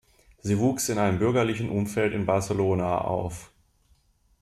Sie 0.41 0.57
wuchs 0.57 0.89
in 0.89 0.97
einem 0.97 1.19
bürgerlichen 1.19 1.69
Umfeld 1.69 2.13
in 2.15 2.25
Barcelona 2.25 3.01
auf. 3.01 3.51